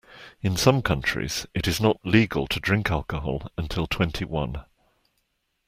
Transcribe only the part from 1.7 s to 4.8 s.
not legal to drink alcohol until twenty-one